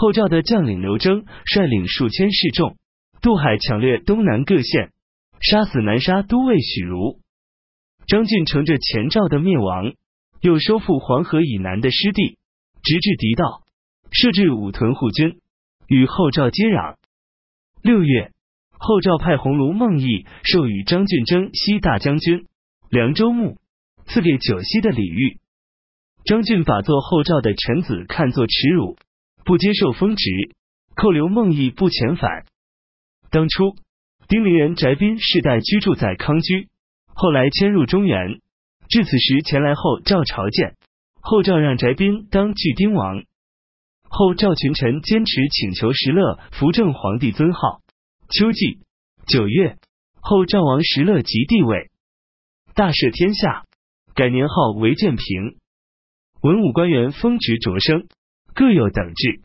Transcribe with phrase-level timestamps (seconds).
[0.00, 2.76] 后赵的将领刘征率领数千士众
[3.20, 4.92] 渡海抢掠东南各县，
[5.40, 7.18] 杀死南沙都尉许如。
[8.06, 9.94] 张俊乘着前赵的灭亡，
[10.40, 12.38] 又收复黄河以南的失地，
[12.84, 13.64] 直至狄道，
[14.12, 15.40] 设置五屯护军，
[15.88, 16.94] 与后赵接壤。
[17.82, 18.30] 六月，
[18.70, 22.46] 后赵派鸿胪孟毅授予张俊征西大将军、
[22.88, 23.58] 凉州牧，
[24.06, 25.38] 赐给九锡的礼遇。
[26.24, 28.96] 张俊把做后赵的臣子看作耻辱，
[29.48, 30.28] 不接受封职，
[30.94, 32.44] 扣留孟毅不遣返。
[33.30, 33.76] 当初，
[34.28, 36.68] 丁陵人翟斌世代居住在康居，
[37.14, 38.42] 后来迁入中原，
[38.90, 40.76] 至此时前来后赵朝见，
[41.22, 43.24] 后赵让翟斌当巨丁王。
[44.02, 47.80] 后赵群臣坚持请求石勒扶正皇帝尊号。
[48.28, 48.80] 秋季
[49.26, 49.78] 九月，
[50.20, 51.90] 后赵王石勒即帝位，
[52.74, 53.64] 大赦天下，
[54.12, 55.56] 改年号为建平。
[56.42, 58.08] 文武官员封职擢升，
[58.58, 59.42] 各有等制。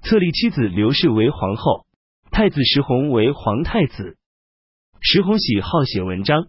[0.00, 1.84] 册立妻子刘氏为皇后，
[2.30, 4.16] 太子石弘为皇太子。
[5.02, 6.46] 石弘喜好写文章，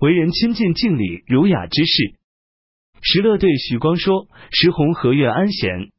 [0.00, 2.14] 为人亲近敬礼儒雅之士。
[3.02, 5.90] 石勒对许光说：“石弘和悦安闲。”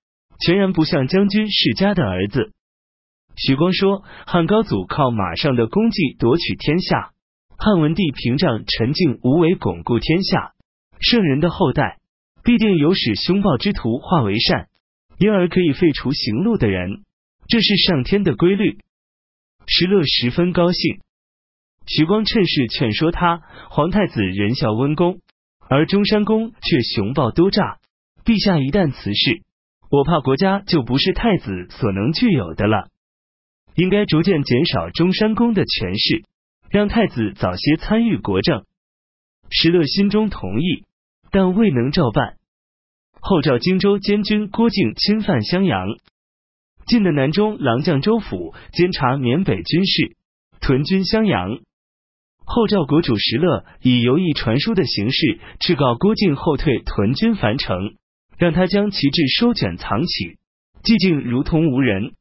[0.43, 2.51] 全然不像将军世家的儿子。
[3.35, 7.11] 许光说：“汉高祖靠马上的功绩夺取天下，
[7.59, 10.53] 汉文帝屏障陈静无为巩固天下。
[10.99, 11.99] 圣人的后代
[12.43, 14.69] 必定有使凶暴之徒化为善，
[15.17, 17.03] 因而可以废除行路的人，
[17.47, 18.79] 这是上天的规律。”
[19.67, 21.01] 石勒十分高兴。
[21.85, 25.19] 徐光趁势劝说他：“皇太子仁孝温公，
[25.69, 27.79] 而中山公却雄暴多诈。
[28.25, 29.41] 陛下一旦辞世。”
[29.89, 32.89] 我怕国家就不是太子所能具有的了，
[33.75, 36.25] 应该逐渐减少中山公的权势，
[36.69, 38.65] 让太子早些参与国政。
[39.49, 40.83] 石勒心中同意，
[41.31, 42.36] 但未能照办。
[43.21, 45.87] 后赵荆州监军郭靖侵犯襄阳，
[46.85, 50.15] 晋的南中郎将周府监察缅北军事，
[50.61, 51.59] 屯军襄阳。
[52.45, 57.95] 后赵国主石勒以游艺传书的形式斥告郭靖后退屯军樊城。
[58.37, 60.37] 让他将旗帜收卷藏起，
[60.83, 62.11] 寂静如同无人。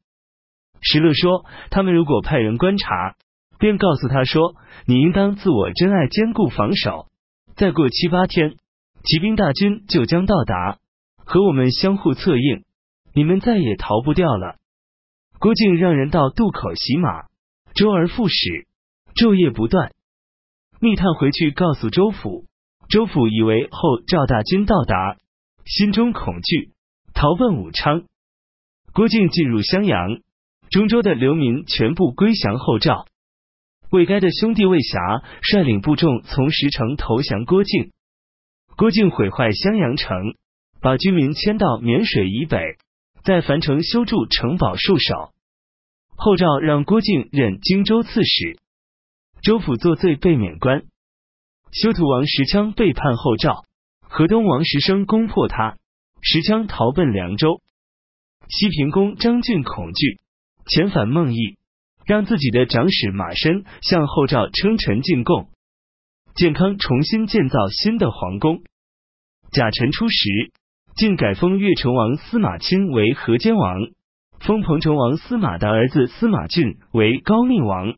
[0.81, 3.13] 石勒说：“他们如果派人观察，
[3.59, 4.55] 便告诉他说，
[4.87, 7.05] 你应当自我珍爱，坚固防守。
[7.55, 8.55] 再过七八天，
[9.03, 10.79] 骑兵大军就将到达，
[11.27, 12.63] 和我们相互策应，
[13.13, 14.55] 你们再也逃不掉了。”
[15.39, 17.25] 郭靖让人到渡口洗马，
[17.75, 18.65] 周而复始，
[19.13, 19.91] 昼夜不断。
[20.79, 22.45] 密探回去告诉周府，
[22.89, 25.17] 周府以为后赵大军到达。
[25.65, 26.71] 心中恐惧，
[27.13, 28.05] 逃奔武昌。
[28.93, 30.21] 郭靖进入襄阳，
[30.69, 33.05] 中州的流民全部归降后赵。
[33.91, 34.99] 魏该的兄弟魏霞
[35.41, 37.91] 率领部众从石城投降郭靖。
[38.77, 40.35] 郭靖毁坏襄阳城，
[40.87, 42.77] 把居民迁到沔水以北，
[43.21, 45.33] 在樊城修筑城堡戍守。
[46.15, 48.57] 后赵让郭靖任荆州刺史，
[49.41, 50.85] 州府作罪被免官。
[51.73, 53.65] 修图王石羌背叛后赵。
[53.99, 55.75] 河东王石生攻破他，
[56.21, 57.61] 石羌逃奔凉州。
[58.47, 60.21] 西平公张俊恐惧，
[60.67, 61.57] 遣返孟毅，
[62.05, 65.49] 让自己的长史马申向后赵称臣进贡。
[66.33, 68.63] 建康重新建造新的皇宫。
[69.51, 70.53] 甲辰初十，
[70.97, 73.77] 晋改封越城王司马钦为河间王，
[74.39, 77.93] 封彭城王司马的儿子司马俊为高密王。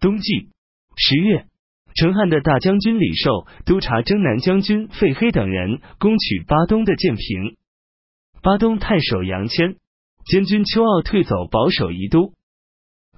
[0.00, 0.48] 冬季
[0.96, 1.46] 十月。
[1.94, 7.56] 陈汉的大将军李寿、督察征南将军费黑等人攻取巴东的建平。
[8.42, 9.76] 巴东太守杨谦、
[10.24, 12.32] 监军邱傲退走，保守宜都。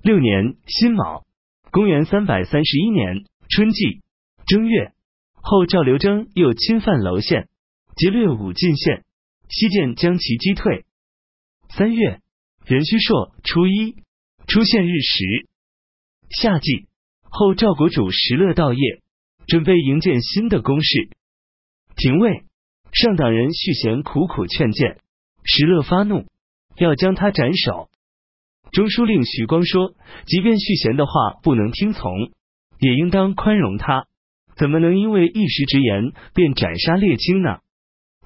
[0.03, 1.24] 六年辛卯，
[1.70, 4.00] 公元三百三十一年春季
[4.47, 4.92] 正月，
[5.34, 7.48] 后赵刘征又侵犯娄县，
[7.97, 9.04] 劫掠武进县，
[9.48, 10.84] 西涧将其击退。
[11.69, 12.20] 三月
[12.64, 13.97] 壬戌朔初一，
[14.47, 15.48] 出现日食。
[16.30, 16.86] 夏季。
[17.34, 19.00] 后赵国主石勒道业，
[19.47, 21.08] 准备营建新的宫室。
[21.97, 22.44] 廷尉
[22.92, 24.98] 上党人续贤苦苦劝谏，
[25.42, 26.26] 石勒发怒，
[26.76, 27.88] 要将他斩首。
[28.71, 29.94] 中书令徐光说
[30.28, 31.12] ：“即便续贤的话
[31.42, 32.12] 不能听从，
[32.78, 34.06] 也应当宽容他。
[34.56, 37.60] 怎么能因为一时之言便斩杀列卿呢？”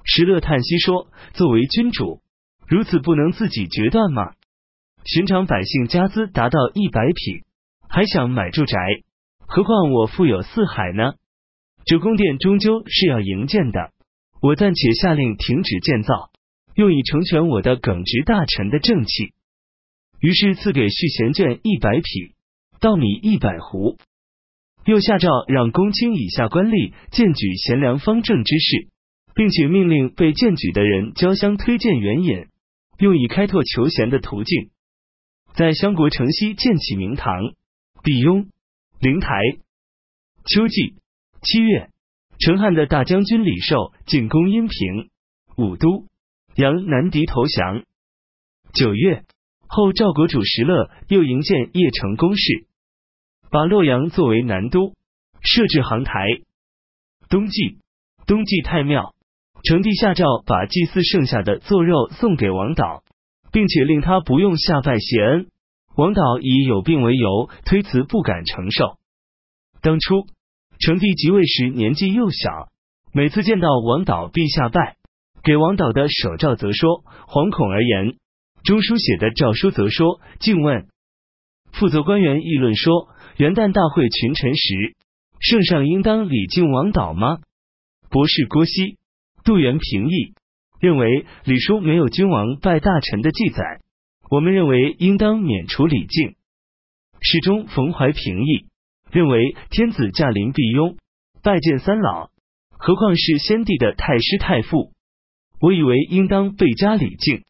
[0.07, 2.21] 石勒叹息说：“作为君主，
[2.67, 4.33] 如此不能自己决断吗？
[5.05, 7.45] 寻常百姓家资达到一百匹。”
[7.89, 8.77] 还想买住宅，
[9.39, 11.13] 何况我富有四海呢？
[11.85, 13.91] 这宫殿终究是要营建的，
[14.41, 16.29] 我暂且下令停止建造，
[16.75, 19.33] 用以成全我的耿直大臣的正气。
[20.19, 22.33] 于是赐给续贤眷一百匹
[22.81, 23.97] 稻米一百斛，
[24.83, 28.89] 又下诏让公卿以下官吏荐举贤良方正之士，
[29.37, 32.47] 并且命令被荐举的人交相推荐援引，
[32.97, 34.71] 用以开拓求贤的途径。
[35.53, 37.53] 在襄国城西建起明堂、
[38.03, 38.49] 辟雍、
[38.99, 39.29] 灵台。
[40.43, 40.95] 秋季
[41.43, 41.91] 七月，
[42.39, 45.09] 成汉的大将军李寿进攻阴平、
[45.55, 46.07] 武都，
[46.55, 47.83] 杨南敌投降。
[48.73, 49.23] 九月，
[49.67, 52.65] 后赵国主石勒又营建邺城宫室，
[53.51, 54.95] 把洛阳作为南都，
[55.41, 56.25] 设置杭台。
[57.29, 57.77] 冬季，
[58.25, 59.13] 冬季太庙，
[59.63, 63.03] 成帝下诏把祭祀剩下的做肉送给王导。
[63.49, 65.47] 并且令他不用下拜谢恩。
[65.95, 68.97] 王导以有病为由推辞，不敢承受。
[69.81, 70.27] 当初
[70.79, 72.67] 成帝即位时年纪幼小，
[73.13, 74.97] 每次见到王导必下拜，
[75.43, 78.17] 给王导的手诏则说惶恐而言，
[78.63, 80.87] 中书写的诏书则说敬问。
[81.71, 83.07] 负责官员议论说，
[83.37, 84.95] 元旦大会群臣时，
[85.39, 87.39] 圣上应当礼敬王导吗？
[88.09, 88.96] 博士郭熙、
[89.47, 90.33] 杜元平议。
[90.79, 93.63] 认为礼书没有君王拜大臣的记载，
[94.29, 96.35] 我们认为应当免除礼敬。
[97.19, 98.67] 始终冯怀平议
[99.09, 100.97] 认为天子驾临必雍，
[101.41, 102.29] 拜见三老，
[102.69, 104.91] 何况是先帝的太师太傅？
[105.59, 107.41] 我以为应当倍加礼敬。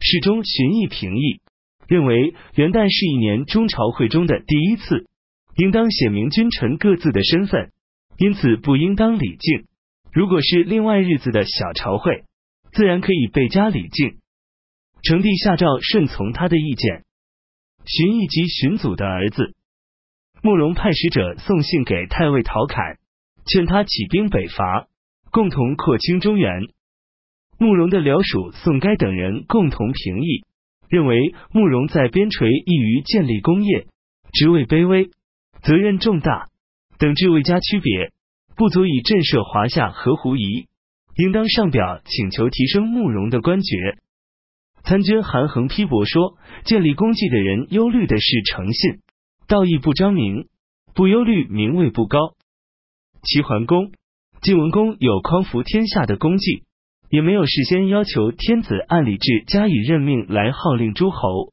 [0.00, 1.42] 侍中荀彧平议
[1.86, 5.06] 认为元旦是一年中朝会中的第一次，
[5.56, 7.72] 应当写明君臣各自的身份，
[8.16, 9.67] 因此不应当礼敬。
[10.18, 12.24] 如果是另外日子的小朝会。
[12.72, 14.18] 自然可以倍加礼敬。
[15.04, 17.04] 成帝下诏顺从他的意见。
[17.84, 19.54] 荀彧及荀祖的儿子
[20.42, 22.98] 慕容派使者送信给太尉陶侃，
[23.46, 24.88] 劝他起兵北伐，
[25.30, 26.62] 共同扩清中原。
[27.56, 30.42] 慕容的僚属宋该等人共同评议，
[30.88, 33.86] 认为慕容在边陲易于建立功业，
[34.32, 35.10] 职位卑微，
[35.62, 36.48] 责任重大，
[36.98, 38.10] 等至未加区别，
[38.58, 40.66] 不足以震慑华夏和狐疑。
[41.16, 43.98] 应当上表请求提升慕容的官爵。
[44.84, 49.00] 参军韩衡批驳说：建立功绩的人忧虑的是诚信，
[49.46, 50.48] 道义不彰明，
[50.94, 52.34] 不忧虑名位不高。
[53.22, 53.92] 齐桓公、
[54.42, 56.62] 晋文公有匡扶天下的功绩，
[57.10, 61.52] 也没有事先要求天子按礼制加以任命来号令诸侯。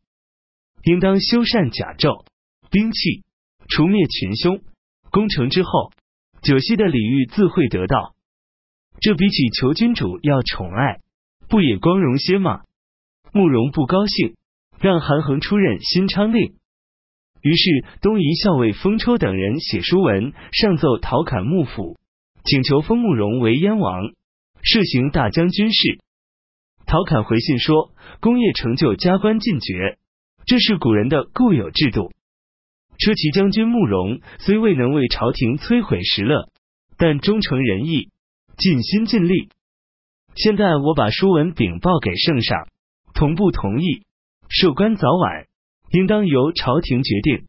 [0.84, 2.24] 应当修缮甲胄、
[2.70, 3.24] 兵器，
[3.68, 4.62] 除灭群凶。
[5.10, 5.92] 攻城之后，
[6.46, 8.14] 九锡的礼遇自会得到。
[9.02, 11.00] 这比起求君主要宠爱，
[11.50, 12.62] 不也光荣些吗？
[13.34, 14.36] 慕容不高兴，
[14.80, 16.54] 让韩衡出任新昌令。
[17.42, 21.98] 于是东夷校尉封抽等人写书文上奏陶侃幕府，
[22.44, 24.04] 请求封慕容为燕王，
[24.62, 25.98] 设行大将军事。
[26.86, 29.98] 陶侃回信说：功业成就加官进爵，
[30.46, 32.12] 这是古人的固有制度。
[32.98, 36.50] 车骑将军慕容虽未能为朝廷摧毁石勒，
[36.98, 38.10] 但忠诚仁义。
[38.58, 39.50] 尽心尽力。
[40.34, 42.70] 现在我把书文禀报给圣上，
[43.14, 44.06] 同不同意？
[44.48, 45.48] 授官早晚，
[45.92, 47.48] 应当由朝廷决定。